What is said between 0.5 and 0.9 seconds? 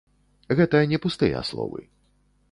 Гэта